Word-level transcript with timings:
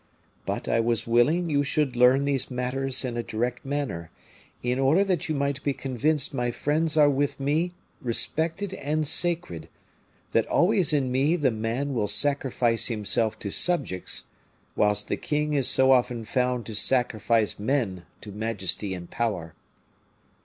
But 0.47 0.67
I 0.67 0.79
was 0.79 1.05
willing 1.05 1.51
you 1.51 1.61
should 1.63 1.95
learn 1.95 2.25
these 2.25 2.49
matters 2.49 3.05
in 3.05 3.17
a 3.17 3.21
direct 3.21 3.63
manner, 3.63 4.09
in 4.63 4.79
order 4.79 5.03
that 5.03 5.29
you 5.29 5.35
might 5.35 5.61
be 5.61 5.75
convinced 5.75 6.33
my 6.33 6.49
friends 6.49 6.97
are 6.97 7.07
with 7.07 7.39
me 7.39 7.73
respected 8.01 8.73
and 8.73 9.07
sacred; 9.07 9.69
that 10.31 10.47
always 10.47 10.91
in 10.91 11.11
me 11.11 11.35
the 11.35 11.51
man 11.51 11.93
will 11.93 12.07
sacrifice 12.07 12.87
himself 12.87 13.37
to 13.41 13.51
subjects, 13.51 14.23
whilst 14.75 15.07
the 15.07 15.17
king 15.17 15.53
is 15.53 15.67
so 15.67 15.91
often 15.91 16.25
found 16.25 16.65
to 16.65 16.73
sacrifice 16.73 17.59
men 17.59 18.01
to 18.21 18.31
majesty 18.31 18.95
and 18.95 19.11
power." 19.11 19.53